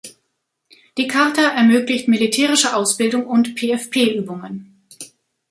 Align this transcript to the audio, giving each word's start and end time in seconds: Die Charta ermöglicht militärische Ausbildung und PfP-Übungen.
Die 0.97 1.07
Charta 1.07 1.43
ermöglicht 1.49 2.07
militärische 2.07 2.75
Ausbildung 2.75 3.27
und 3.27 3.49
PfP-Übungen. 3.53 4.81